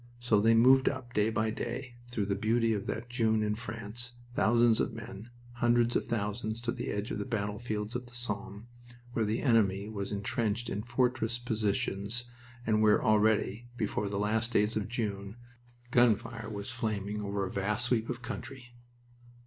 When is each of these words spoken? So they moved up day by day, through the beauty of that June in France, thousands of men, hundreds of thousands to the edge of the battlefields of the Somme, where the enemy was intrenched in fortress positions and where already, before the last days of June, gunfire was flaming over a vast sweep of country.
So 0.19 0.41
they 0.41 0.55
moved 0.55 0.89
up 0.89 1.13
day 1.13 1.29
by 1.29 1.51
day, 1.51 1.93
through 2.07 2.25
the 2.25 2.33
beauty 2.33 2.73
of 2.73 2.87
that 2.87 3.07
June 3.07 3.43
in 3.43 3.53
France, 3.53 4.13
thousands 4.33 4.79
of 4.79 4.93
men, 4.95 5.29
hundreds 5.57 5.95
of 5.95 6.07
thousands 6.07 6.59
to 6.61 6.71
the 6.71 6.87
edge 6.89 7.11
of 7.11 7.19
the 7.19 7.23
battlefields 7.23 7.95
of 7.95 8.07
the 8.07 8.15
Somme, 8.15 8.65
where 9.13 9.25
the 9.25 9.43
enemy 9.43 9.87
was 9.89 10.11
intrenched 10.11 10.69
in 10.71 10.81
fortress 10.81 11.37
positions 11.37 12.25
and 12.65 12.81
where 12.81 13.03
already, 13.03 13.67
before 13.77 14.09
the 14.09 14.17
last 14.17 14.51
days 14.53 14.75
of 14.75 14.87
June, 14.89 15.35
gunfire 15.91 16.49
was 16.49 16.71
flaming 16.71 17.21
over 17.21 17.45
a 17.45 17.51
vast 17.51 17.85
sweep 17.85 18.09
of 18.09 18.23
country. 18.23 18.73